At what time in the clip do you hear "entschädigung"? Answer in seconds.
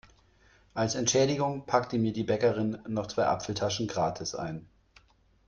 0.95-1.67